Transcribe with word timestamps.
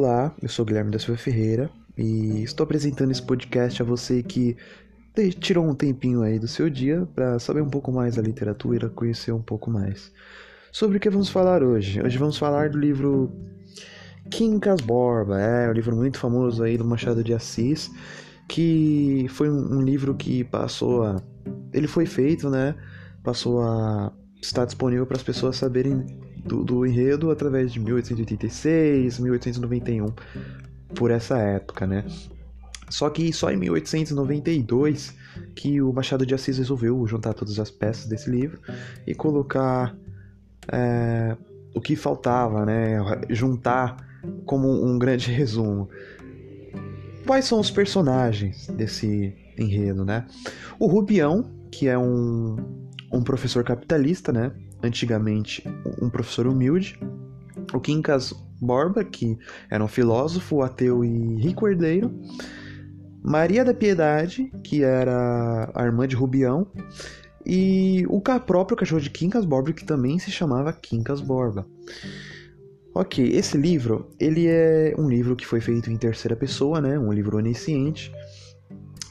Olá, 0.00 0.32
eu 0.40 0.48
sou 0.48 0.64
Guilherme 0.64 0.92
da 0.92 0.98
Silva 1.00 1.20
Ferreira 1.20 1.68
e 1.96 2.44
estou 2.44 2.62
apresentando 2.62 3.10
esse 3.10 3.20
podcast 3.20 3.82
a 3.82 3.84
você 3.84 4.22
que 4.22 4.56
tirou 5.40 5.66
um 5.66 5.74
tempinho 5.74 6.22
aí 6.22 6.38
do 6.38 6.46
seu 6.46 6.70
dia 6.70 7.04
para 7.16 7.36
saber 7.40 7.62
um 7.62 7.68
pouco 7.68 7.90
mais 7.90 8.14
da 8.14 8.22
literatura, 8.22 8.88
conhecer 8.88 9.32
um 9.32 9.42
pouco 9.42 9.68
mais. 9.72 10.12
Sobre 10.70 10.98
o 10.98 11.00
que 11.00 11.10
vamos 11.10 11.30
falar 11.30 11.64
hoje? 11.64 12.00
Hoje 12.00 12.16
vamos 12.16 12.38
falar 12.38 12.70
do 12.70 12.78
livro 12.78 13.32
Quincas 14.30 14.80
Borba, 14.80 15.40
é 15.40 15.68
um 15.68 15.72
livro 15.72 15.96
muito 15.96 16.16
famoso 16.16 16.62
aí 16.62 16.78
do 16.78 16.84
Machado 16.84 17.24
de 17.24 17.34
Assis, 17.34 17.90
que 18.48 19.26
foi 19.30 19.50
um, 19.50 19.78
um 19.78 19.82
livro 19.82 20.14
que 20.14 20.44
passou 20.44 21.02
a 21.02 21.20
ele 21.72 21.88
foi 21.88 22.06
feito, 22.06 22.48
né? 22.48 22.76
Passou 23.24 23.60
a 23.62 24.12
estar 24.40 24.64
disponível 24.64 25.06
para 25.06 25.16
as 25.16 25.24
pessoas 25.24 25.56
saberem 25.56 26.06
do, 26.48 26.64
do 26.64 26.86
enredo 26.86 27.30
através 27.30 27.72
de 27.72 27.78
1886, 27.78 29.18
1891, 29.18 30.12
por 30.94 31.10
essa 31.10 31.38
época, 31.38 31.86
né? 31.86 32.04
Só 32.88 33.10
que 33.10 33.32
só 33.32 33.50
em 33.50 33.56
1892 33.56 35.14
que 35.54 35.80
o 35.82 35.92
Machado 35.92 36.24
de 36.24 36.34
Assis 36.34 36.56
resolveu 36.56 37.06
juntar 37.06 37.34
todas 37.34 37.58
as 37.58 37.70
peças 37.70 38.06
desse 38.06 38.30
livro 38.30 38.58
e 39.06 39.14
colocar 39.14 39.94
é, 40.72 41.36
o 41.74 41.80
que 41.80 41.94
faltava, 41.94 42.64
né? 42.64 42.96
Juntar 43.28 43.96
como 44.46 44.68
um 44.68 44.98
grande 44.98 45.30
resumo. 45.32 45.88
Quais 47.26 47.44
são 47.44 47.60
os 47.60 47.70
personagens 47.70 48.68
desse 48.68 49.34
enredo, 49.58 50.04
né? 50.04 50.26
O 50.78 50.86
Rubião, 50.86 51.50
que 51.70 51.86
é 51.88 51.98
um, 51.98 52.56
um 53.12 53.22
professor 53.22 53.62
capitalista, 53.62 54.32
né? 54.32 54.50
Antigamente 54.82 55.62
um 56.00 56.08
professor 56.08 56.46
humilde, 56.46 56.98
o 57.72 57.80
Quincas 57.80 58.32
Borba, 58.60 59.04
que 59.04 59.38
era 59.70 59.82
um 59.82 59.88
filósofo, 59.88 60.62
ateu 60.62 61.04
e 61.04 61.36
rico 61.36 61.68
herdeiro, 61.68 62.12
Maria 63.22 63.64
da 63.64 63.74
Piedade, 63.74 64.50
que 64.62 64.82
era 64.82 65.70
a 65.74 65.84
irmã 65.84 66.06
de 66.06 66.16
Rubião, 66.16 66.66
e 67.44 68.04
o 68.08 68.20
próprio 68.20 68.76
cachorro 68.76 69.00
de 69.00 69.10
Quincas 69.10 69.44
Borba, 69.44 69.72
que 69.72 69.84
também 69.84 70.18
se 70.18 70.30
chamava 70.30 70.72
Quincas 70.72 71.20
Borba. 71.20 71.66
Ok, 72.94 73.24
esse 73.28 73.56
livro, 73.56 74.10
ele 74.18 74.46
é 74.48 74.94
um 74.98 75.08
livro 75.08 75.36
que 75.36 75.46
foi 75.46 75.60
feito 75.60 75.90
em 75.90 75.96
terceira 75.96 76.34
pessoa, 76.34 76.80
né? 76.80 76.98
Um 76.98 77.12
livro 77.12 77.36
onisciente. 77.36 78.12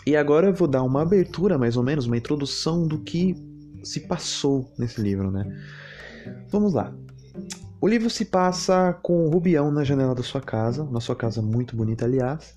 E 0.06 0.16
agora 0.16 0.48
eu 0.48 0.54
vou 0.54 0.68
dar 0.68 0.84
uma 0.84 1.04
abertura, 1.04 1.58
mais 1.58 1.78
ou 1.78 1.84
menos, 1.84 2.06
uma 2.06 2.18
introdução 2.18 2.88
do 2.88 3.00
que 3.00 3.36
se 3.88 4.02
passou 4.02 4.72
nesse 4.78 5.02
livro, 5.02 5.32
né? 5.32 5.46
Vamos 6.50 6.74
lá. 6.74 6.94
O 7.80 7.88
livro 7.88 8.10
se 8.10 8.26
passa 8.26 8.94
com 9.04 9.26
o 9.26 9.30
Rubião 9.30 9.72
na 9.72 9.84
janela 9.84 10.16
da 10.16 10.24
sua 10.24 10.42
casa, 10.42 10.84
na 10.86 11.00
sua 11.00 11.16
casa 11.16 11.42
muito 11.42 11.76
bonita, 11.76 12.06
aliás. 12.06 12.56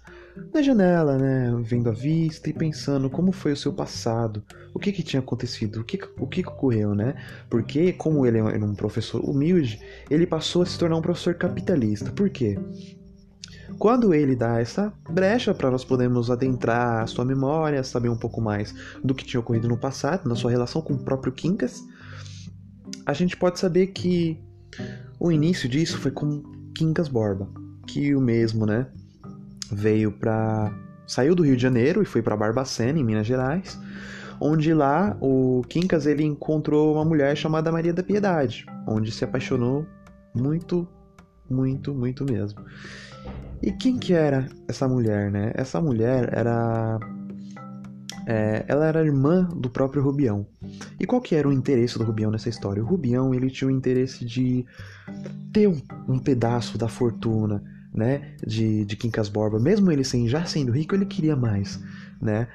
Na 0.54 0.62
janela, 0.62 1.18
né, 1.18 1.52
vendo 1.62 1.90
a 1.90 1.92
vista 1.92 2.48
e 2.48 2.52
pensando 2.52 3.10
como 3.10 3.30
foi 3.30 3.52
o 3.52 3.56
seu 3.56 3.72
passado, 3.72 4.42
o 4.72 4.78
que 4.78 4.92
que 4.92 5.02
tinha 5.02 5.20
acontecido, 5.20 5.80
o 5.80 5.84
que 5.84 5.98
o 6.18 6.26
que 6.26 6.40
ocorreu, 6.40 6.94
né? 6.94 7.14
Porque 7.50 7.92
como 7.92 8.24
ele 8.24 8.38
era 8.38 8.64
um 8.64 8.74
professor 8.74 9.20
humilde, 9.22 9.80
ele 10.08 10.26
passou 10.26 10.62
a 10.62 10.66
se 10.66 10.78
tornar 10.78 10.96
um 10.96 11.02
professor 11.02 11.34
capitalista. 11.34 12.10
Por 12.12 12.30
quê? 12.30 12.58
Quando 13.80 14.12
ele 14.12 14.36
dá 14.36 14.60
essa 14.60 14.92
brecha 15.08 15.54
para 15.54 15.70
nós 15.70 15.82
podermos 15.82 16.30
adentrar 16.30 17.02
a 17.02 17.06
sua 17.06 17.24
memória, 17.24 17.82
saber 17.82 18.10
um 18.10 18.16
pouco 18.16 18.38
mais 18.38 18.74
do 19.02 19.14
que 19.14 19.24
tinha 19.24 19.40
ocorrido 19.40 19.66
no 19.68 19.78
passado, 19.78 20.28
na 20.28 20.34
sua 20.34 20.50
relação 20.50 20.82
com 20.82 20.92
o 20.92 20.98
próprio 20.98 21.32
Quincas, 21.32 21.82
a 23.06 23.14
gente 23.14 23.38
pode 23.38 23.58
saber 23.58 23.86
que 23.86 24.38
o 25.18 25.32
início 25.32 25.66
disso 25.66 25.96
foi 25.96 26.10
com 26.10 26.42
Quincas 26.74 27.08
Borba, 27.08 27.48
que 27.86 28.14
o 28.14 28.20
mesmo, 28.20 28.66
né, 28.66 28.86
veio 29.72 30.12
para 30.12 30.70
saiu 31.06 31.34
do 31.34 31.42
Rio 31.42 31.56
de 31.56 31.62
Janeiro 31.62 32.02
e 32.02 32.04
foi 32.04 32.20
para 32.20 32.36
Barbacena, 32.36 32.98
em 32.98 33.02
Minas 33.02 33.26
Gerais, 33.26 33.80
onde 34.38 34.74
lá 34.74 35.16
o 35.22 35.62
Quincas 35.70 36.04
ele 36.04 36.22
encontrou 36.22 36.96
uma 36.96 37.04
mulher 37.06 37.34
chamada 37.34 37.72
Maria 37.72 37.94
da 37.94 38.02
Piedade, 38.02 38.66
onde 38.86 39.10
se 39.10 39.24
apaixonou 39.24 39.86
muito, 40.34 40.86
muito, 41.50 41.93
muito 41.93 42.25
mesmo. 42.25 42.65
E 43.62 43.72
quem 43.72 43.99
que 43.99 44.15
era 44.15 44.49
essa 44.66 44.88
mulher, 44.88 45.31
né? 45.31 45.53
Essa 45.55 45.81
mulher 45.81 46.31
era 46.33 46.99
é, 48.27 48.65
ela 48.69 48.87
era 48.87 49.05
irmã 49.05 49.49
do 49.56 49.69
próprio 49.69 50.03
Rubião. 50.03 50.47
E 50.99 51.06
qual 51.06 51.21
que 51.21 51.34
era 51.34 51.49
o 51.49 51.53
interesse 51.53 51.99
do 51.99 52.05
Rubião 52.05 52.31
nessa 52.31 52.49
história? 52.49 52.83
O 52.83 52.87
Rubião 52.87 53.34
ele 53.34 53.50
tinha 53.50 53.69
o 53.69 53.71
interesse 53.71 54.25
de 54.25 54.65
ter 55.53 55.69
um, 55.69 55.81
um 56.09 56.19
pedaço 56.19 56.78
da 56.78 56.88
fortuna, 56.88 57.62
né, 57.93 58.37
de, 58.47 58.84
de 58.84 58.97
Quincas 58.97 59.28
Borba. 59.28 59.59
Mesmo 59.59 59.91
ele 59.91 60.05
sem, 60.05 60.28
já 60.28 60.44
sendo 60.44 60.72
rico, 60.72 60.94
ele 60.94 61.06
queria 61.06 61.34
mais, 61.34 61.81
né? 62.21 62.47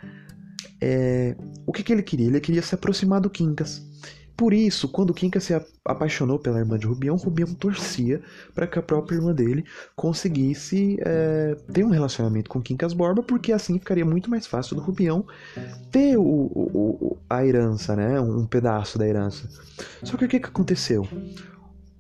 É, 0.80 1.36
o 1.66 1.72
que, 1.72 1.84
que 1.84 1.92
ele 1.92 2.04
queria? 2.04 2.28
Ele 2.28 2.40
queria 2.40 2.62
se 2.62 2.74
aproximar 2.76 3.20
do 3.20 3.30
Quincas. 3.30 3.86
Por 4.35 4.53
isso, 4.53 4.90
quando 4.90 5.13
Kinka 5.13 5.40
se 5.40 5.53
apaixonou 5.85 6.38
pela 6.38 6.59
irmã 6.59 6.78
de 6.78 6.85
Rubião, 6.85 7.16
Rubião 7.16 7.53
torcia 7.53 8.22
para 8.53 8.68
que 8.68 8.78
a 8.78 8.81
própria 8.81 9.16
irmã 9.16 9.34
dele 9.34 9.63
conseguisse 9.96 10.97
é, 11.00 11.56
ter 11.72 11.85
um 11.85 11.90
relacionamento 11.90 12.50
com 12.50 12.62
Quincas 12.62 12.91
Borba, 12.94 13.23
porque 13.23 13.53
assim 13.53 13.79
ficaria 13.79 14.06
muito 14.06 14.29
mais 14.29 14.46
fácil 14.46 14.75
do 14.75 14.81
Rubião 14.81 15.25
ter 15.90 16.18
o, 16.18 16.23
o, 16.23 17.18
a 17.29 17.46
herança, 17.46 17.96
né? 17.96 18.19
um 18.19 18.46
pedaço 18.46 18.97
da 18.97 19.07
herança. 19.07 19.47
Só 20.03 20.18
que 20.18 20.25
o 20.25 20.28
que, 20.28 20.40
que 20.40 20.47
aconteceu? 20.47 21.07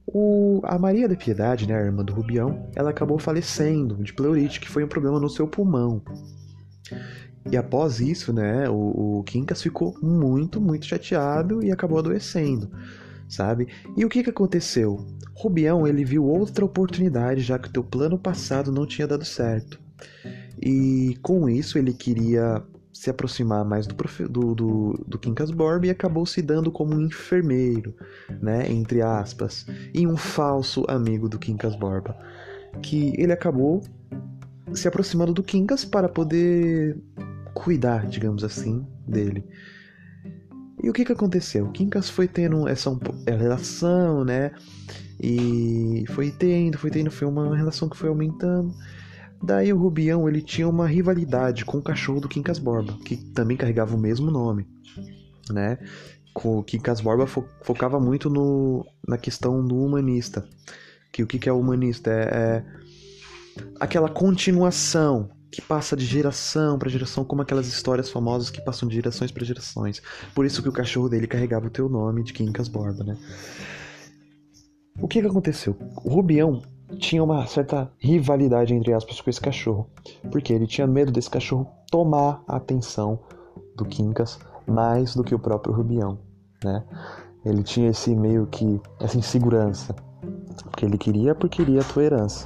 O, 0.05 0.61
a 0.63 0.77
Maria 0.77 1.07
da 1.07 1.15
Piedade, 1.15 1.67
né, 1.67 1.75
a 1.75 1.83
irmã 1.83 2.03
do 2.03 2.13
Rubião, 2.13 2.69
ela 2.75 2.91
acabou 2.91 3.17
falecendo 3.17 3.95
de 4.03 4.13
pleurite, 4.13 4.59
que 4.59 4.69
foi 4.69 4.83
um 4.83 4.87
problema 4.87 5.19
no 5.19 5.29
seu 5.29 5.47
pulmão. 5.47 6.01
E 7.49 7.55
após 7.55 7.99
isso, 7.99 8.33
né, 8.33 8.67
o, 8.69 9.19
o 9.19 9.23
Quincas 9.23 9.61
ficou 9.61 9.95
muito, 10.01 10.59
muito 10.59 10.85
chateado 10.85 11.63
e 11.63 11.71
acabou 11.71 11.99
adoecendo, 11.99 12.71
sabe? 13.29 13.67
E 13.95 14.03
o 14.03 14.09
que 14.09 14.23
que 14.23 14.29
aconteceu? 14.31 15.05
Rubião, 15.35 15.85
ele 15.85 16.03
viu 16.03 16.25
outra 16.25 16.65
oportunidade, 16.65 17.41
já 17.41 17.59
que 17.59 17.67
o 17.67 17.71
teu 17.71 17.83
plano 17.83 18.17
passado 18.17 18.71
não 18.71 18.85
tinha 18.85 19.07
dado 19.07 19.23
certo. 19.23 19.79
E 20.61 21.17
com 21.21 21.47
isso 21.47 21.77
ele 21.77 21.93
queria 21.93 22.63
se 22.91 23.09
aproximar 23.09 23.65
mais 23.65 23.85
do, 23.85 23.95
do, 24.29 24.55
do, 24.55 25.05
do 25.05 25.19
Quincas 25.19 25.51
Borba 25.51 25.85
e 25.85 25.89
acabou 25.89 26.25
se 26.25 26.41
dando 26.41 26.71
como 26.71 26.95
um 26.95 27.01
enfermeiro, 27.01 27.93
né, 28.41 28.71
entre 28.71 29.01
aspas, 29.01 29.67
e 29.93 30.07
um 30.07 30.15
falso 30.15 30.85
amigo 30.87 31.27
do 31.27 31.37
Quincas 31.37 31.75
Borba, 31.75 32.17
que 32.81 33.13
ele 33.17 33.33
acabou 33.33 33.83
se 34.73 34.87
aproximando 34.87 35.33
do 35.33 35.43
Quincas 35.43 35.83
para 35.83 36.07
poder 36.07 36.97
cuidar, 37.55 38.05
digamos 38.05 38.43
assim, 38.43 38.85
dele. 39.07 39.43
E 40.83 40.89
o 40.89 40.93
que 40.93 41.05
que 41.05 41.13
aconteceu? 41.13 41.71
Quincas 41.71 42.09
foi 42.09 42.27
tendo 42.27 42.67
essa 42.67 42.91
relação, 43.25 44.23
né? 44.25 44.51
E 45.19 46.03
foi 46.09 46.29
tendo, 46.29 46.77
foi 46.77 46.91
tendo, 46.91 47.09
foi 47.09 47.27
uma 47.27 47.55
relação 47.55 47.89
que 47.89 47.97
foi 47.97 48.09
aumentando. 48.09 48.75
Daí 49.41 49.71
o 49.71 49.77
Rubião, 49.77 50.27
ele 50.27 50.41
tinha 50.41 50.67
uma 50.67 50.85
rivalidade 50.85 51.65
com 51.65 51.77
o 51.77 51.81
cachorro 51.81 52.19
do 52.19 52.27
Quincas 52.27 52.59
Borba, 52.59 52.97
que 53.05 53.15
também 53.15 53.55
carregava 53.55 53.95
o 53.95 53.99
mesmo 53.99 54.29
nome, 54.29 54.67
né? 55.49 55.79
O 56.35 56.61
Quincas 56.61 56.99
Borba 56.99 57.25
fo 57.25 57.45
focava 57.61 57.97
muito 57.99 58.29
no, 58.29 58.85
na 59.07 59.17
questão 59.17 59.65
do 59.65 59.77
humanista. 59.77 60.45
Que 61.11 61.23
o 61.23 61.27
que, 61.27 61.39
que 61.39 61.47
é 61.47 61.53
humanista? 61.53 62.11
É, 62.11 62.23
é 62.25 62.65
aquela 63.79 64.09
continuação 64.09 65.29
que 65.55 65.61
passa 65.61 65.95
de 65.95 66.05
geração 66.05 66.77
para 66.77 66.89
geração, 66.89 67.23
como 67.23 67.41
aquelas 67.41 67.67
histórias 67.67 68.09
famosas 68.09 68.49
que 68.49 68.61
passam 68.61 68.89
de 68.89 68.95
gerações 68.95 69.31
para 69.31 69.45
gerações. 69.45 70.01
Por 70.33 70.45
isso 70.45 70.61
que 70.61 70.67
o 70.67 70.73
cachorro 70.73 71.07
dele 71.07 71.27
carregava 71.27 71.67
o 71.67 71.69
teu 71.69 71.87
nome 71.87 72.23
de 72.23 72.33
Quincas 72.33 72.67
Borba, 72.67 73.03
né? 73.05 73.17
O 74.99 75.07
que 75.07 75.21
que 75.21 75.27
aconteceu? 75.27 75.77
O 76.03 76.09
Rubião 76.09 76.61
tinha 76.99 77.23
uma 77.23 77.47
certa 77.47 77.89
rivalidade, 77.97 78.73
entre 78.73 78.93
aspas, 78.93 79.21
com 79.21 79.29
esse 79.29 79.39
cachorro. 79.39 79.89
Porque 80.29 80.51
ele 80.51 80.67
tinha 80.67 80.85
medo 80.85 81.11
desse 81.11 81.29
cachorro 81.29 81.67
tomar 81.89 82.43
a 82.47 82.57
atenção 82.57 83.19
do 83.77 83.85
Quincas 83.85 84.37
mais 84.67 85.15
do 85.15 85.23
que 85.23 85.33
o 85.33 85.39
próprio 85.39 85.73
Rubião, 85.73 86.19
né? 86.63 86.83
Ele 87.45 87.63
tinha 87.63 87.89
esse 87.89 88.13
meio 88.13 88.45
que, 88.47 88.81
essa 88.99 89.17
insegurança. 89.17 89.95
Porque 90.63 90.85
ele 90.85 90.97
queria, 90.97 91.33
porque 91.33 91.63
queria 91.63 91.81
a 91.81 91.83
tua 91.83 92.03
herança. 92.03 92.45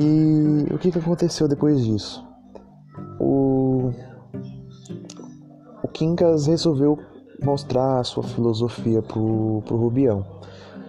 E 0.00 0.72
o 0.72 0.78
que, 0.78 0.90
que 0.90 0.98
aconteceu 0.98 1.46
depois 1.46 1.84
disso? 1.84 2.24
O, 3.20 3.90
o 5.82 5.88
Quincas 5.88 6.46
resolveu 6.46 6.98
mostrar 7.42 8.00
a 8.00 8.04
sua 8.04 8.22
filosofia 8.22 9.02
pro, 9.02 9.62
pro 9.66 9.76
Rubião. 9.76 10.24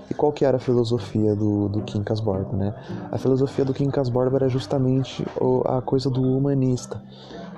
E 0.09 0.13
qual 0.13 0.31
que 0.31 0.45
era 0.45 0.57
a 0.57 0.59
filosofia 0.59 1.35
do, 1.35 1.69
do 1.69 1.81
Quincas 1.81 2.19
Borba, 2.19 2.55
né? 2.55 2.75
A 3.11 3.17
filosofia 3.17 3.65
do 3.65 3.73
Quincas 3.73 4.09
Borba 4.09 4.37
era 4.37 4.49
justamente 4.49 5.25
a 5.65 5.81
coisa 5.81 6.09
do 6.09 6.21
humanista. 6.21 7.01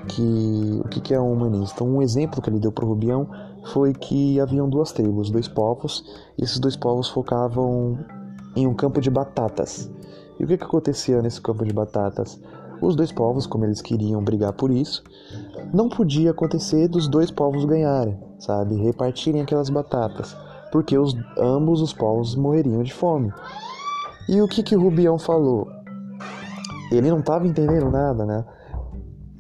Que, 0.08 0.82
o 0.84 0.88
que, 0.88 1.02
que 1.02 1.14
é 1.14 1.20
um 1.20 1.34
humanista? 1.34 1.84
Um 1.84 2.02
exemplo 2.02 2.42
que 2.42 2.50
ele 2.50 2.60
deu 2.60 2.72
pro 2.72 2.88
Rubião 2.88 3.28
foi 3.74 3.94
que 3.94 4.40
haviam 4.40 4.70
duas 4.70 4.92
tribos, 4.92 5.32
dois 5.32 5.48
povos, 5.48 6.04
e 6.38 6.44
esses 6.44 6.60
dois 6.60 6.76
povos 6.76 7.10
focavam 7.10 7.98
em 8.56 8.68
um 8.68 8.74
campo 8.74 9.02
de 9.02 9.10
batatas. 9.10 9.90
E 10.40 10.44
o 10.44 10.48
que, 10.48 10.58
que 10.58 10.64
acontecia 10.64 11.22
nesse 11.22 11.42
campo 11.42 11.66
de 11.66 11.74
batatas? 11.74 12.40
Os 12.82 12.96
dois 12.96 13.12
povos, 13.12 13.48
como 13.48 13.66
eles 13.66 13.82
queriam 13.82 14.24
brigar 14.24 14.54
por 14.54 14.70
isso, 14.70 15.04
não 15.74 15.88
podia 15.90 16.32
acontecer 16.32 16.88
dos 16.88 17.08
dois 17.08 17.32
povos 17.32 17.66
ganharem, 17.66 18.18
sabe? 18.40 18.76
Repartirem 18.76 19.42
aquelas 19.42 19.70
batatas, 19.70 20.36
porque 20.72 20.98
os, 20.98 21.16
ambos 21.38 21.82
os 21.82 21.94
povos 21.94 22.36
morreriam 22.36 22.84
de 22.84 22.94
fome. 22.94 23.32
E 24.28 24.42
o 24.42 24.48
que 24.48 24.62
que 24.62 24.76
o 24.76 24.82
Rubião 24.82 25.18
falou? 25.18 25.68
Ele 26.92 27.10
não 27.10 27.20
estava 27.20 27.48
entendendo 27.48 27.90
nada, 27.90 28.26
né? 28.26 28.46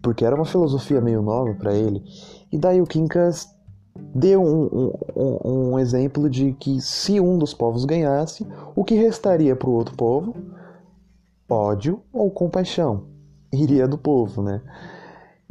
Porque 0.02 0.24
era 0.24 0.36
uma 0.36 0.46
filosofia 0.46 1.02
meio 1.02 1.22
nova 1.22 1.54
para 1.56 1.74
ele. 1.74 2.04
E 2.52 2.58
daí 2.58 2.82
o 2.82 2.86
Quincas 2.86 3.54
deu 4.14 4.42
um, 4.42 4.92
um, 5.16 5.72
um, 5.74 5.80
exemplo 5.80 6.30
de 6.30 6.54
que 6.54 6.80
se 6.80 7.20
um 7.20 7.38
dos 7.38 7.54
povos 7.54 7.86
ganhasse, 7.86 8.46
o 8.76 8.84
que 8.84 8.96
restaria 8.96 9.56
para 9.56 9.70
o 9.70 9.74
outro 9.74 9.96
povo? 9.96 10.36
Ódio 11.50 12.02
ou 12.12 12.30
compaixão. 12.32 13.06
Iria 13.54 13.88
do 13.88 13.98
povo, 13.98 14.42
né? 14.42 14.62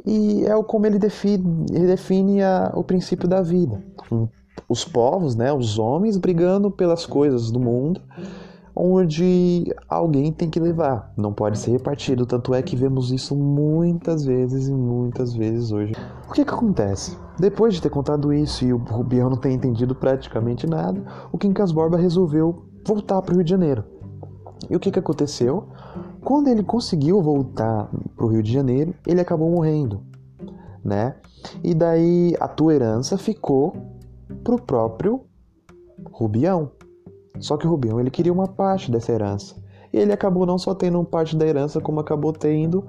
E 0.04 0.44
é 0.44 0.62
como 0.62 0.86
ele 0.86 0.98
define, 0.98 1.66
ele 1.72 1.86
define 1.86 2.42
a, 2.42 2.72
o 2.74 2.84
princípio 2.84 3.26
da 3.26 3.40
vida. 3.40 3.82
Os 4.68 4.84
povos, 4.84 5.34
né, 5.34 5.52
os 5.52 5.78
homens 5.78 6.16
brigando 6.16 6.70
pelas 6.70 7.06
coisas 7.06 7.50
do 7.50 7.58
mundo, 7.58 8.00
onde 8.76 9.72
alguém 9.88 10.32
tem 10.32 10.50
que 10.50 10.58
levar, 10.58 11.12
não 11.16 11.32
pode 11.32 11.58
ser 11.58 11.70
repartido. 11.70 12.26
Tanto 12.26 12.52
é 12.52 12.60
que 12.60 12.76
vemos 12.76 13.12
isso 13.12 13.36
muitas 13.36 14.24
vezes 14.24 14.68
e 14.68 14.74
muitas 14.74 15.32
vezes 15.34 15.70
hoje. 15.70 15.94
O 16.28 16.32
que, 16.32 16.44
que 16.44 16.50
acontece? 16.50 17.16
Depois 17.38 17.74
de 17.74 17.82
ter 17.82 17.90
contado 17.90 18.32
isso 18.32 18.64
e 18.64 18.72
o 18.72 18.78
Rubião 18.78 19.30
não 19.30 19.36
ter 19.36 19.52
entendido 19.52 19.94
praticamente 19.94 20.66
nada, 20.66 21.02
o 21.32 21.38
Quincas 21.38 21.72
Borba 21.72 21.96
resolveu 21.96 22.64
voltar 22.86 23.22
para 23.22 23.32
o 23.32 23.36
Rio 23.36 23.44
de 23.44 23.50
Janeiro. 23.50 23.84
E 24.70 24.76
o 24.76 24.80
que, 24.80 24.90
que 24.90 24.98
aconteceu? 24.98 25.68
Quando 26.22 26.48
ele 26.48 26.62
conseguiu 26.62 27.20
voltar 27.20 27.90
para 28.16 28.24
o 28.24 28.28
Rio 28.28 28.42
de 28.42 28.52
Janeiro, 28.52 28.94
ele 29.06 29.20
acabou 29.20 29.50
morrendo, 29.50 30.02
né? 30.82 31.16
E 31.62 31.74
daí 31.74 32.34
a 32.40 32.48
tua 32.48 32.74
herança 32.74 33.18
ficou 33.18 33.76
pro 34.42 34.60
próprio 34.60 35.24
Rubião. 36.10 36.70
Só 37.38 37.56
que 37.56 37.66
o 37.66 37.70
Rubião 37.70 38.00
ele 38.00 38.10
queria 38.10 38.32
uma 38.32 38.48
parte 38.48 38.90
dessa 38.90 39.12
herança. 39.12 39.56
E 39.92 39.98
ele 39.98 40.12
acabou 40.12 40.46
não 40.46 40.58
só 40.58 40.74
tendo 40.74 41.02
parte 41.04 41.36
da 41.36 41.46
herança, 41.46 41.80
como 41.80 42.00
acabou 42.00 42.32
tendo 42.32 42.84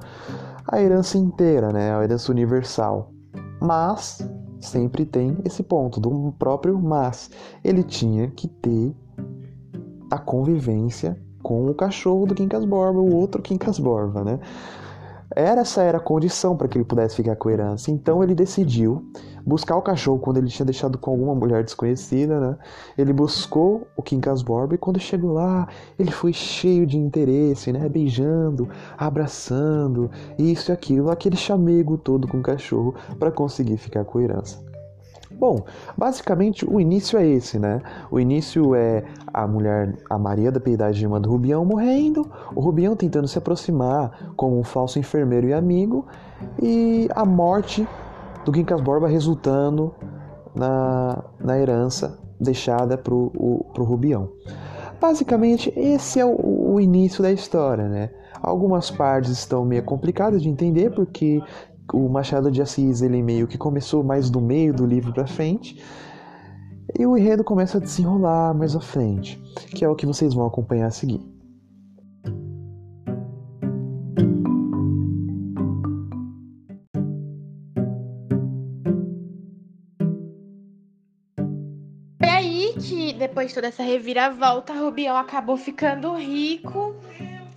a 0.67 0.81
herança 0.81 1.17
inteira, 1.17 1.71
né? 1.71 1.95
A 1.95 2.03
herança 2.03 2.31
universal. 2.31 3.11
Mas 3.61 4.27
sempre 4.59 5.05
tem 5.05 5.37
esse 5.45 5.61
ponto 5.61 5.99
do 5.99 6.33
próprio 6.39 6.79
mas. 6.79 7.29
Ele 7.63 7.83
tinha 7.83 8.29
que 8.29 8.47
ter 8.47 8.95
a 10.09 10.17
convivência 10.17 11.19
com 11.45 11.69
o 11.69 11.75
cachorro 11.75 12.25
do 12.25 12.33
Quincas 12.33 12.65
Borba, 12.65 12.99
o 12.99 13.13
outro 13.13 13.39
Quincas 13.39 13.77
Borba, 13.77 14.23
né? 14.23 14.39
Era 15.35 15.61
essa 15.61 15.83
era 15.83 15.99
a 15.99 16.01
condição 16.01 16.57
para 16.57 16.67
que 16.67 16.75
ele 16.75 16.85
pudesse 16.85 17.15
ficar 17.15 17.35
com 17.35 17.49
a 17.49 17.51
herança. 17.51 17.91
Então 17.91 18.23
ele 18.23 18.33
decidiu 18.33 19.05
buscar 19.45 19.75
o 19.75 19.81
cachorro 19.81 20.17
quando 20.17 20.37
ele 20.37 20.47
tinha 20.47 20.65
deixado 20.65 20.97
com 20.97 21.11
alguma 21.11 21.35
mulher 21.35 21.63
desconhecida, 21.63 22.39
né? 22.39 22.57
Ele 22.97 23.13
buscou 23.13 23.87
o 23.95 24.01
Quincas 24.01 24.41
Borba 24.41 24.73
e 24.73 24.77
quando 24.79 24.99
chegou 24.99 25.33
lá, 25.33 25.67
ele 25.99 26.09
foi 26.09 26.33
cheio 26.33 26.83
de 26.87 26.97
interesse, 26.97 27.71
né? 27.71 27.87
Beijando, 27.87 28.67
abraçando, 28.97 30.09
isso 30.39 30.71
e 30.71 30.73
aquilo, 30.73 31.11
aquele 31.11 31.35
chamego 31.35 31.95
todo 31.95 32.27
com 32.27 32.39
o 32.39 32.41
cachorro 32.41 32.95
para 33.19 33.31
conseguir 33.31 33.77
ficar 33.77 34.03
com 34.03 34.17
a 34.17 34.23
herança. 34.23 34.74
Bom, 35.37 35.65
basicamente 35.97 36.65
o 36.65 36.79
início 36.79 37.19
é 37.19 37.27
esse, 37.27 37.59
né? 37.59 37.81
O 38.09 38.19
início 38.19 38.73
é 38.73 39.03
a 39.33 39.45
mulher, 39.45 39.97
a 40.09 40.17
Maria 40.17 40.51
da 40.51 40.59
Piedade, 40.59 41.03
irmã 41.03 41.19
do 41.19 41.29
Rubião, 41.29 41.65
morrendo, 41.65 42.29
o 42.55 42.61
Rubião 42.61 42.95
tentando 42.95 43.27
se 43.27 43.37
aproximar 43.37 44.33
como 44.35 44.57
um 44.57 44.63
falso 44.63 44.97
enfermeiro 44.97 45.47
e 45.47 45.53
amigo, 45.53 46.05
e 46.61 47.09
a 47.13 47.25
morte 47.25 47.87
do 48.45 48.51
Quincas 48.51 48.79
Borba 48.79 49.07
resultando 49.07 49.93
na, 50.55 51.23
na 51.39 51.59
herança 51.59 52.17
deixada 52.39 52.97
pro, 52.97 53.31
o, 53.35 53.65
pro 53.73 53.83
Rubião. 53.83 54.29
Basicamente, 55.01 55.73
esse 55.75 56.19
é 56.19 56.25
o, 56.25 56.73
o 56.73 56.79
início 56.79 57.21
da 57.21 57.31
história, 57.31 57.87
né? 57.89 58.09
Algumas 58.41 58.89
partes 58.91 59.31
estão 59.31 59.65
meio 59.65 59.83
complicadas 59.83 60.41
de 60.41 60.49
entender 60.49 60.91
porque 60.91 61.41
o 61.93 62.09
Machado 62.09 62.51
de 62.51 62.61
Assis 62.61 63.01
ele 63.01 63.21
meio 63.21 63.47
que 63.47 63.57
começou 63.57 64.03
mais 64.03 64.29
do 64.29 64.41
meio 64.41 64.73
do 64.73 64.85
livro 64.85 65.13
para 65.13 65.27
frente 65.27 65.81
e 66.97 67.05
o 67.05 67.17
enredo 67.17 67.43
começa 67.43 67.77
a 67.77 67.81
desenrolar 67.81 68.53
mais 68.53 68.75
à 68.75 68.79
frente, 68.79 69.41
que 69.75 69.83
é 69.83 69.89
o 69.89 69.95
que 69.95 70.05
vocês 70.05 70.33
vão 70.33 70.45
acompanhar 70.45 70.87
a 70.87 70.91
seguir. 70.91 71.21
Foi 82.17 82.29
aí 82.29 82.73
que, 82.79 83.13
depois 83.13 83.49
de 83.49 83.55
toda 83.55 83.67
essa 83.67 83.83
reviravolta, 83.83 84.73
Rubião 84.73 85.17
acabou 85.17 85.57
ficando 85.57 86.15
rico 86.15 86.95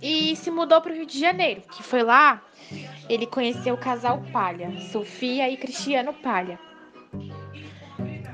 e 0.01 0.35
se 0.35 0.49
mudou 0.49 0.81
para 0.81 0.91
o 0.91 0.95
Rio 0.95 1.05
de 1.05 1.19
Janeiro, 1.19 1.61
que 1.71 1.83
foi 1.83 2.03
lá 2.03 2.41
ele 3.09 3.25
conheceu 3.25 3.73
o 3.73 3.77
casal 3.77 4.21
Palha, 4.31 4.79
Sofia 4.91 5.49
e 5.49 5.57
Cristiano 5.57 6.13
Palha. 6.13 6.59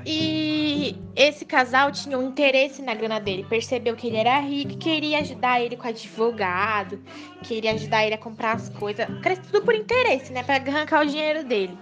E 0.08 0.96
esse 1.16 1.44
casal 1.44 1.90
tinha 1.90 2.16
um 2.16 2.28
interesse 2.28 2.80
na 2.80 2.94
grana 2.94 3.18
dele, 3.18 3.44
percebeu 3.48 3.96
que 3.96 4.06
ele 4.06 4.18
era 4.18 4.38
rico 4.38 4.76
queria 4.76 5.18
ajudar 5.18 5.60
ele 5.60 5.76
com 5.76 5.88
advogado, 5.88 7.02
queria 7.42 7.72
ajudar 7.72 8.04
ele 8.04 8.14
a 8.14 8.18
comprar 8.18 8.54
as 8.54 8.68
coisas. 8.68 9.04
Tudo 9.50 9.64
por 9.64 9.74
interesse, 9.74 10.32
né? 10.32 10.44
Pra 10.44 10.56
arrancar 10.56 11.02
o 11.02 11.06
dinheiro 11.06 11.42
dele. 11.42 11.76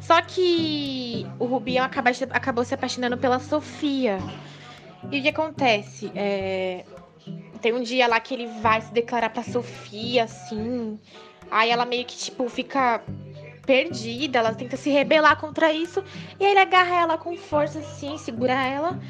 Só 0.00 0.22
que 0.22 1.26
o 1.40 1.46
Rubião 1.46 1.84
acabou 1.84 2.64
se 2.64 2.74
apaixonando 2.74 3.18
pela 3.18 3.40
Sofia. 3.40 4.18
E 5.10 5.18
o 5.18 5.22
que 5.22 5.28
acontece? 5.28 6.12
É... 6.14 6.84
Tem 7.60 7.72
um 7.72 7.82
dia 7.82 8.06
lá 8.06 8.20
que 8.20 8.34
ele 8.34 8.46
vai 8.60 8.80
se 8.80 8.92
declarar 8.92 9.30
pra 9.30 9.42
Sofia, 9.42 10.24
assim. 10.24 10.98
Aí 11.50 11.70
ela 11.70 11.84
meio 11.84 12.04
que, 12.04 12.16
tipo, 12.16 12.48
fica 12.48 13.02
perdida, 13.64 14.38
ela 14.38 14.54
tenta 14.54 14.76
se 14.76 14.90
rebelar 14.90 15.40
contra 15.40 15.72
isso. 15.72 16.02
E 16.38 16.44
ele 16.44 16.58
agarra 16.58 17.02
ela 17.02 17.18
com 17.18 17.36
força, 17.36 17.78
assim, 17.78 18.16
segura 18.18 18.52
ela. 18.52 19.00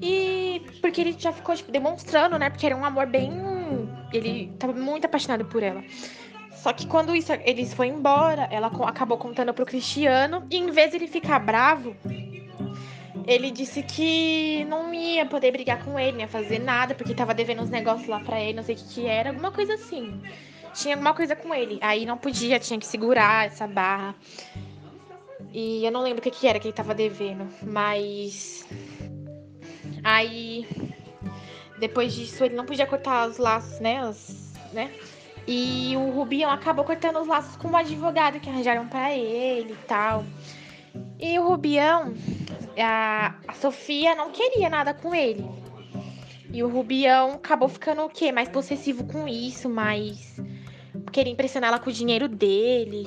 E 0.00 0.62
porque 0.80 1.00
ele 1.00 1.14
já 1.18 1.32
ficou, 1.32 1.54
tipo, 1.54 1.70
demonstrando, 1.70 2.38
né? 2.38 2.50
Porque 2.50 2.66
era 2.66 2.76
um 2.76 2.84
amor 2.84 3.06
bem. 3.06 3.32
Ele 4.12 4.52
tava 4.58 4.72
muito 4.72 5.04
apaixonado 5.04 5.44
por 5.44 5.62
ela. 5.62 5.82
Só 6.52 6.72
que 6.72 6.86
quando 6.86 7.14
isso, 7.14 7.32
eles 7.44 7.74
foi 7.74 7.88
embora, 7.88 8.46
ela 8.50 8.68
acabou 8.86 9.18
contando 9.18 9.52
pro 9.52 9.66
Cristiano. 9.66 10.46
E 10.50 10.56
em 10.56 10.70
vez 10.70 10.90
de 10.90 10.96
ele 10.96 11.08
ficar 11.08 11.40
bravo, 11.40 11.96
ele 13.26 13.50
disse 13.50 13.82
que 13.82 14.64
não 14.64 14.92
ia 14.92 15.26
poder 15.26 15.50
brigar 15.50 15.84
com 15.84 15.98
ele, 15.98 16.12
não 16.12 16.20
ia 16.20 16.28
fazer 16.28 16.58
nada, 16.58 16.94
porque 16.94 17.14
tava 17.14 17.34
devendo 17.34 17.62
uns 17.62 17.70
negócios 17.70 18.08
lá 18.08 18.20
pra 18.20 18.40
ele, 18.40 18.54
não 18.54 18.62
sei 18.62 18.74
o 18.74 18.78
que, 18.78 18.84
que 18.94 19.06
era, 19.06 19.30
alguma 19.30 19.50
coisa 19.50 19.74
assim 19.74 20.20
tinha 20.72 20.94
alguma 20.94 21.14
coisa 21.14 21.36
com 21.36 21.54
ele. 21.54 21.78
Aí 21.80 22.04
não 22.06 22.16
podia, 22.16 22.58
tinha 22.58 22.78
que 22.78 22.86
segurar 22.86 23.46
essa 23.46 23.66
barra. 23.66 24.14
E 25.52 25.84
eu 25.84 25.92
não 25.92 26.02
lembro 26.02 26.20
o 26.20 26.22
que, 26.22 26.30
que 26.30 26.46
era 26.46 26.58
que 26.58 26.68
ele 26.68 26.74
tava 26.74 26.94
devendo. 26.94 27.48
Mas. 27.62 28.66
Aí. 30.02 30.66
Depois 31.78 32.14
disso, 32.14 32.44
ele 32.44 32.54
não 32.54 32.64
podia 32.64 32.86
cortar 32.86 33.28
os 33.28 33.38
laços, 33.38 33.80
né? 33.80 34.00
Né? 34.72 34.90
E 35.46 35.94
o 35.96 36.10
Rubião 36.10 36.50
acabou 36.50 36.84
cortando 36.84 37.20
os 37.20 37.26
laços 37.26 37.56
com 37.56 37.68
um 37.68 37.76
advogado 37.76 38.38
que 38.38 38.48
arranjaram 38.48 38.86
para 38.86 39.12
ele 39.12 39.72
e 39.72 39.86
tal. 39.86 40.24
E 41.18 41.38
o 41.38 41.48
Rubião, 41.48 42.14
a, 42.78 43.34
a 43.46 43.54
Sofia 43.54 44.14
não 44.14 44.30
queria 44.30 44.68
nada 44.68 44.92
com 44.92 45.14
ele. 45.14 45.44
E 46.52 46.62
o 46.62 46.68
Rubião 46.68 47.32
acabou 47.34 47.68
ficando 47.68 48.02
o 48.02 48.08
quê? 48.08 48.32
Mais 48.32 48.48
possessivo 48.48 49.04
com 49.04 49.26
isso, 49.26 49.68
mais 49.68 50.40
queria 51.12 51.32
impressionar 51.32 51.68
ela 51.68 51.78
com 51.78 51.90
o 51.90 51.92
dinheiro 51.92 52.26
dele. 52.26 53.06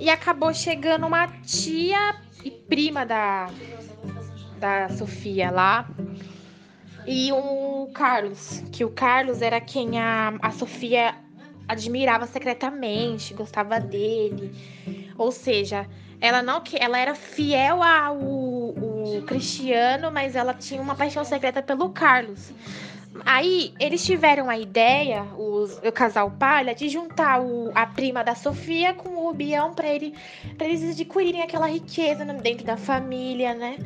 E 0.00 0.08
acabou 0.10 0.52
chegando 0.54 1.06
uma 1.06 1.28
tia 1.42 2.16
e 2.42 2.50
prima 2.50 3.04
da, 3.04 3.50
da 4.58 4.88
Sofia 4.88 5.50
lá. 5.50 5.88
E 7.06 7.30
o 7.32 7.88
Carlos, 7.94 8.62
que 8.72 8.84
o 8.84 8.90
Carlos 8.90 9.42
era 9.42 9.60
quem 9.60 10.00
a, 10.00 10.34
a 10.40 10.50
Sofia 10.50 11.14
admirava 11.66 12.26
secretamente, 12.26 13.34
gostava 13.34 13.78
dele. 13.78 14.52
Ou 15.16 15.30
seja, 15.30 15.86
ela 16.20 16.42
não 16.42 16.60
que 16.60 16.76
ela 16.76 16.98
era 16.98 17.14
fiel 17.14 17.82
ao 17.82 18.16
o 18.18 19.22
Cristiano, 19.26 20.10
mas 20.10 20.36
ela 20.36 20.54
tinha 20.54 20.80
uma 20.80 20.94
paixão 20.94 21.24
secreta 21.24 21.62
pelo 21.62 21.90
Carlos. 21.90 22.52
Aí 23.24 23.74
eles 23.80 24.04
tiveram 24.04 24.48
a 24.48 24.58
ideia, 24.58 25.24
os, 25.36 25.78
o 25.78 25.92
casal 25.92 26.30
Palha, 26.30 26.74
de 26.74 26.88
juntar 26.88 27.40
o, 27.40 27.70
a 27.74 27.86
prima 27.86 28.22
da 28.22 28.34
Sofia 28.34 28.94
com 28.94 29.08
o 29.10 29.24
Rubião 29.24 29.74
para 29.74 29.88
ele, 29.88 30.14
eles 30.60 30.92
adquirirem 30.92 31.42
aquela 31.42 31.66
riqueza 31.66 32.24
dentro 32.24 32.64
da 32.64 32.76
família, 32.76 33.54
né? 33.54 33.76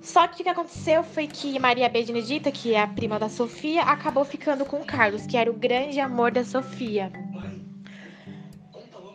Só 0.00 0.28
que 0.28 0.40
o 0.40 0.44
que 0.44 0.48
aconteceu 0.48 1.02
foi 1.02 1.26
que 1.26 1.58
Maria 1.58 1.88
Benedita, 1.88 2.52
que 2.52 2.74
é 2.74 2.80
a 2.80 2.86
prima 2.86 3.18
da 3.18 3.28
Sofia, 3.28 3.82
acabou 3.82 4.24
ficando 4.24 4.64
com 4.64 4.84
Carlos, 4.84 5.26
que 5.26 5.36
era 5.36 5.50
o 5.50 5.54
grande 5.54 5.98
amor 5.98 6.30
da 6.30 6.44
Sofia. 6.44 7.10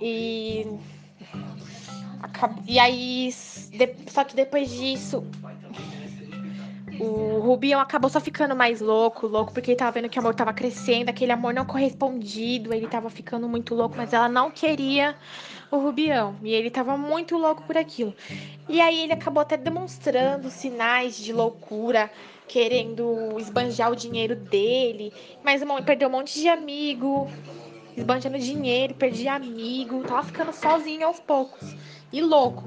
E 0.01 0.67
e 2.67 2.79
aí, 2.79 3.31
só 4.07 4.23
que 4.23 4.35
depois 4.35 4.69
disso, 4.69 5.23
o 6.99 7.39
Rubião 7.39 7.79
acabou 7.79 8.09
só 8.09 8.19
ficando 8.19 8.55
mais 8.55 8.79
louco, 8.79 9.27
louco, 9.27 9.51
porque 9.51 9.71
ele 9.71 9.77
tava 9.77 9.91
vendo 9.91 10.09
que 10.09 10.17
o 10.17 10.21
amor 10.21 10.35
tava 10.35 10.53
crescendo, 10.53 11.09
aquele 11.09 11.31
amor 11.31 11.53
não 11.53 11.65
correspondido, 11.65 12.73
ele 12.73 12.87
tava 12.87 13.09
ficando 13.09 13.47
muito 13.47 13.73
louco, 13.73 13.95
mas 13.97 14.13
ela 14.13 14.29
não 14.29 14.51
queria 14.51 15.15
o 15.71 15.77
Rubião, 15.77 16.35
e 16.43 16.53
ele 16.53 16.69
tava 16.69 16.95
muito 16.95 17.37
louco 17.37 17.63
por 17.63 17.77
aquilo. 17.77 18.13
E 18.69 18.79
aí 18.79 19.01
ele 19.01 19.13
acabou 19.13 19.41
até 19.41 19.57
demonstrando 19.57 20.49
sinais 20.49 21.17
de 21.17 21.33
loucura, 21.33 22.11
querendo 22.47 23.37
esbanjar 23.39 23.91
o 23.91 23.95
dinheiro 23.95 24.35
dele, 24.35 25.11
mas 25.43 25.63
perdeu 25.85 26.07
um 26.07 26.11
monte 26.11 26.39
de 26.39 26.47
amigo, 26.47 27.27
esbanjando 27.97 28.37
dinheiro, 28.37 28.93
perdia 28.93 29.33
amigo, 29.33 30.03
tava 30.03 30.23
ficando 30.23 30.53
sozinho 30.53 31.07
aos 31.07 31.19
poucos 31.19 31.75
e 32.13 32.21
louco. 32.21 32.63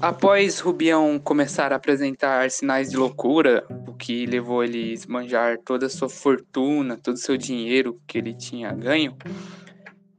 Após 0.00 0.60
Rubião 0.60 1.18
começar 1.18 1.72
a 1.72 1.76
apresentar 1.76 2.50
sinais 2.50 2.90
de 2.90 2.96
loucura, 2.96 3.66
o 3.88 3.94
que 3.94 4.26
levou 4.26 4.62
ele 4.62 4.90
a 4.90 4.92
esbanjar 4.92 5.58
toda 5.64 5.86
a 5.86 5.90
sua 5.90 6.10
fortuna, 6.10 6.96
todo 6.96 7.14
o 7.14 7.18
seu 7.18 7.36
dinheiro 7.36 7.98
que 8.06 8.18
ele 8.18 8.34
tinha 8.34 8.70
ganho, 8.70 9.16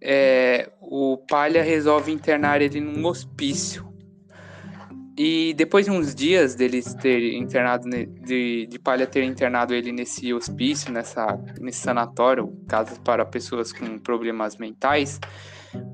é, 0.02 0.72
o 0.82 1.18
Palha 1.30 1.64
resolve 1.64 2.12
internar 2.12 2.62
ele 2.62 2.82
num 2.82 3.06
hospício. 3.06 3.95
E 5.18 5.54
depois 5.54 5.86
de 5.86 5.92
uns 5.92 6.14
dias 6.14 6.56
deles 6.56 6.94
ter 6.94 7.36
internado, 7.36 7.88
de, 7.90 8.68
de 8.68 8.80
Palha 8.80 9.08
ter 9.08 9.24
internado 9.24 9.74
ele 9.74 9.94
nesse 9.94 10.34
hospício, 10.34 10.92
nessa, 10.92 11.40
nesse 11.60 11.80
sanatório, 11.80 12.54
casa 12.68 13.00
para 13.00 13.26
pessoas 13.26 13.72
com 13.72 13.98
problemas 13.98 14.58
mentais, 14.58 15.20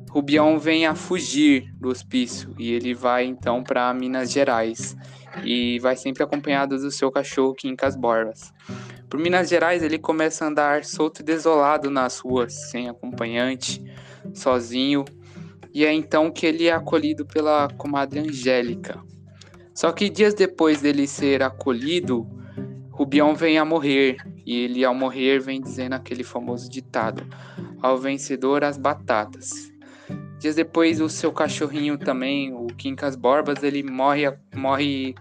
Rubião 0.09 0.57
vem 0.57 0.87
a 0.87 0.95
fugir 0.95 1.71
do 1.79 1.89
hospício 1.89 2.53
e 2.57 2.73
ele 2.73 2.93
vai 2.93 3.25
então 3.25 3.63
para 3.63 3.93
Minas 3.93 4.31
Gerais 4.31 4.97
e 5.43 5.79
vai 5.79 5.95
sempre 5.95 6.23
acompanhado 6.23 6.77
do 6.77 6.91
seu 6.91 7.11
cachorro 7.11 7.53
Quincas 7.53 7.95
Borbas. 7.95 8.51
Por 9.07 9.19
Minas 9.19 9.49
Gerais 9.49 9.83
ele 9.83 9.99
começa 9.99 10.43
a 10.43 10.47
andar 10.47 10.83
solto 10.83 11.21
e 11.21 11.23
desolado 11.23 11.91
nas 11.91 12.19
ruas, 12.19 12.53
sem 12.71 12.89
acompanhante, 12.89 13.83
sozinho, 14.33 15.05
e 15.73 15.85
é 15.85 15.93
então 15.93 16.31
que 16.31 16.45
ele 16.45 16.67
é 16.67 16.73
acolhido 16.73 17.25
pela 17.25 17.69
comadre 17.77 18.19
Angélica. 18.19 19.10
Só 19.73 19.91
que 19.91 20.09
dias 20.09 20.33
depois 20.33 20.81
dele 20.81 21.07
ser 21.07 21.41
acolhido, 21.43 22.27
Rubião 22.89 23.33
vem 23.33 23.57
a 23.57 23.65
morrer, 23.65 24.17
e 24.45 24.55
ele 24.55 24.83
ao 24.83 24.93
morrer 24.93 25.39
vem 25.39 25.61
dizendo 25.61 25.93
aquele 25.93 26.23
famoso 26.23 26.69
ditado: 26.69 27.25
ao 27.81 27.97
vencedor 27.97 28.63
as 28.63 28.77
batatas. 28.77 29.71
Dias 30.39 30.55
depois, 30.55 30.99
o 30.99 31.07
seu 31.07 31.31
cachorrinho 31.31 31.97
também, 31.97 32.53
o 32.53 32.67
Quincas 32.67 33.15
Borbas, 33.15 33.63
ele 33.63 33.83
morre, 33.83 34.23
morre 34.55 35.15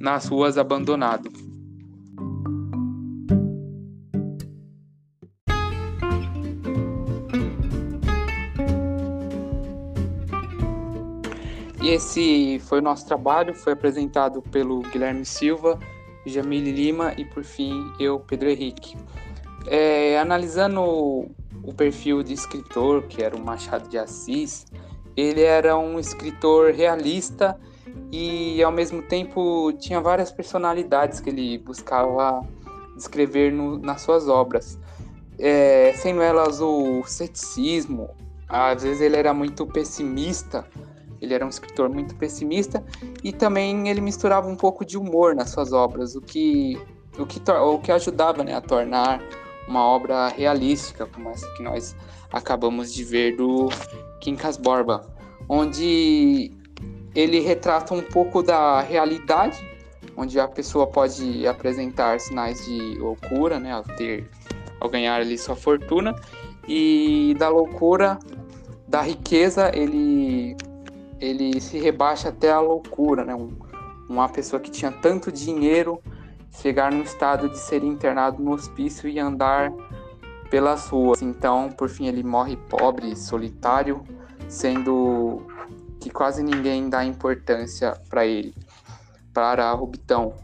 nas 0.00 0.26
ruas 0.26 0.58
abandonado. 0.58 1.30
Esse 11.94 12.58
foi 12.60 12.80
o 12.80 12.82
nosso 12.82 13.06
trabalho, 13.06 13.54
foi 13.54 13.72
apresentado 13.72 14.42
pelo 14.42 14.80
Guilherme 14.80 15.24
Silva, 15.24 15.78
Jamile 16.26 16.72
Lima 16.72 17.14
e 17.16 17.24
por 17.24 17.44
fim 17.44 17.92
eu, 18.00 18.18
Pedro 18.18 18.50
Henrique. 18.50 18.96
É, 19.66 20.18
analisando 20.18 20.80
o 20.82 21.72
perfil 21.76 22.22
de 22.22 22.34
escritor, 22.34 23.04
que 23.04 23.22
era 23.22 23.36
o 23.36 23.40
Machado 23.40 23.88
de 23.88 23.96
Assis, 23.96 24.66
ele 25.16 25.42
era 25.42 25.76
um 25.78 25.98
escritor 25.98 26.72
realista 26.72 27.58
e 28.10 28.62
ao 28.62 28.72
mesmo 28.72 29.00
tempo 29.00 29.72
tinha 29.74 30.00
várias 30.00 30.32
personalidades 30.32 31.20
que 31.20 31.30
ele 31.30 31.58
buscava 31.58 32.44
descrever 32.96 33.52
no, 33.52 33.78
nas 33.78 34.00
suas 34.00 34.28
obras. 34.28 34.78
É, 35.38 35.92
sendo 35.96 36.20
elas 36.22 36.60
o 36.60 37.04
ceticismo, 37.04 38.10
às 38.48 38.82
vezes 38.82 39.00
ele 39.00 39.16
era 39.16 39.32
muito 39.32 39.66
pessimista, 39.66 40.66
ele 41.24 41.34
era 41.34 41.44
um 41.44 41.48
escritor 41.48 41.88
muito 41.88 42.14
pessimista 42.14 42.84
e 43.22 43.32
também 43.32 43.88
ele 43.88 44.00
misturava 44.00 44.48
um 44.48 44.56
pouco 44.56 44.84
de 44.84 44.96
humor 44.96 45.34
nas 45.34 45.50
suas 45.50 45.72
obras, 45.72 46.14
o 46.14 46.20
que, 46.20 46.78
o 47.18 47.26
que, 47.26 47.40
o 47.50 47.78
que 47.78 47.90
ajudava 47.90 48.44
né, 48.44 48.54
a 48.54 48.60
tornar 48.60 49.20
uma 49.66 49.84
obra 49.84 50.28
realística, 50.28 51.06
como 51.06 51.30
essa 51.30 51.50
que 51.54 51.62
nós 51.62 51.96
acabamos 52.32 52.92
de 52.92 53.02
ver 53.02 53.36
do 53.36 53.68
Quincas 54.20 54.56
Borba, 54.56 55.06
onde 55.48 56.52
ele 57.14 57.40
retrata 57.40 57.94
um 57.94 58.02
pouco 58.02 58.42
da 58.42 58.80
realidade, 58.80 59.58
onde 60.16 60.38
a 60.38 60.46
pessoa 60.46 60.86
pode 60.86 61.46
apresentar 61.46 62.20
sinais 62.20 62.64
de 62.64 62.98
loucura, 62.98 63.58
né, 63.58 63.72
ao 63.72 63.82
ter, 63.82 64.28
ao 64.80 64.88
ganhar 64.88 65.20
ali 65.20 65.38
sua 65.38 65.56
fortuna, 65.56 66.14
e 66.68 67.34
da 67.38 67.48
loucura, 67.48 68.18
da 68.86 69.00
riqueza, 69.00 69.70
ele 69.74 70.56
ele 71.20 71.60
se 71.60 71.78
rebaixa 71.78 72.28
até 72.28 72.50
a 72.50 72.60
loucura, 72.60 73.24
né? 73.24 73.34
Um, 73.34 73.56
uma 74.08 74.28
pessoa 74.28 74.60
que 74.60 74.70
tinha 74.70 74.92
tanto 74.92 75.32
dinheiro 75.32 76.00
chegar 76.50 76.92
no 76.92 77.02
estado 77.02 77.48
de 77.48 77.58
ser 77.58 77.82
internado 77.82 78.42
no 78.42 78.52
hospício 78.52 79.08
e 79.08 79.18
andar 79.18 79.72
pelas 80.50 80.86
ruas. 80.88 81.22
Então, 81.22 81.70
por 81.70 81.88
fim, 81.88 82.06
ele 82.06 82.22
morre 82.22 82.56
pobre, 82.56 83.16
solitário, 83.16 84.04
sendo 84.48 85.42
que 86.00 86.10
quase 86.10 86.42
ninguém 86.42 86.88
dá 86.88 87.04
importância 87.04 87.98
para 88.08 88.26
ele, 88.26 88.54
para 89.32 89.72
Rubitão. 89.72 90.34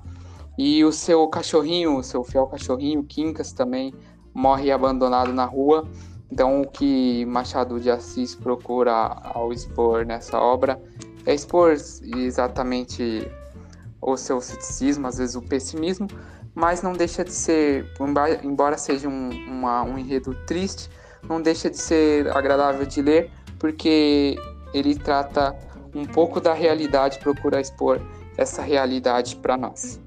E 0.59 0.85
o 0.85 0.93
seu 0.93 1.27
cachorrinho, 1.29 1.97
o 1.97 2.03
seu 2.03 2.25
fiel 2.25 2.47
cachorrinho, 2.47 3.05
Quincas, 3.05 3.53
também 3.53 3.95
morre 4.35 4.71
abandonado 4.71 5.33
na 5.33 5.45
rua. 5.45 5.87
Então, 6.33 6.63
o 6.63 6.69
que 6.69 7.25
Machado 7.27 7.81
de 7.81 7.91
Assis 7.91 8.35
procura 8.35 8.93
ao 8.95 9.53
expor 9.53 10.07
nessa 10.07 10.39
obra 10.39 10.81
é 11.27 11.35
expor 11.35 11.77
exatamente 12.17 13.31
o 14.01 14.17
seu 14.17 14.41
ceticismo, 14.41 15.07
às 15.07 15.19
vezes 15.19 15.35
o 15.35 15.43
pessimismo, 15.43 16.07
mas 16.55 16.83
não 16.83 16.93
deixa 16.93 17.25
de 17.25 17.33
ser, 17.33 17.87
embora 18.43 18.79
seja 18.79 19.09
um, 19.09 19.31
uma, 19.49 19.83
um 19.83 19.99
enredo 19.99 20.35
triste, 20.47 20.89
não 21.29 21.41
deixa 21.41 21.69
de 21.69 21.77
ser 21.77 22.29
agradável 22.37 22.87
de 22.87 23.03
ler, 23.03 23.31
porque 23.59 24.37
ele 24.73 24.95
trata 24.97 25.55
um 25.95 26.05
pouco 26.05 26.41
da 26.41 26.55
realidade, 26.55 27.19
procura 27.19 27.61
expor 27.61 28.01
essa 28.37 28.63
realidade 28.63 29.37
para 29.37 29.57
nós. 29.57 30.01